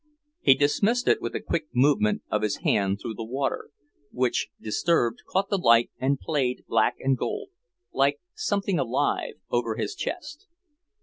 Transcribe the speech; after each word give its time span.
He 0.39 0.55
dismissed 0.55 1.07
it 1.07 1.21
with 1.21 1.35
a 1.35 1.39
quick 1.39 1.67
movement 1.75 2.23
of 2.31 2.41
his 2.41 2.61
hand 2.65 2.99
through 2.99 3.13
the 3.13 3.23
water, 3.23 3.69
which, 4.11 4.47
disturbed, 4.59 5.19
caught 5.29 5.49
the 5.49 5.59
light 5.59 5.91
and 5.99 6.19
played 6.19 6.63
black 6.67 6.95
and 6.99 7.15
gold, 7.15 7.49
like 7.93 8.19
something 8.33 8.79
alive, 8.79 9.33
over 9.51 9.75
his 9.75 9.93
chest. 9.93 10.47